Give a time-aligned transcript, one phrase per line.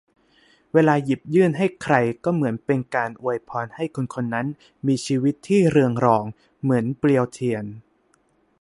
[0.73, 4.47] เวลาหยิบยื่นให้ใครก็เหมือนเป็นการอวยพรให้คนคนนั้น
[4.87, 6.23] มีชีวิตที่เรืองรอง
[6.61, 7.65] เหมือนเปลวเทียน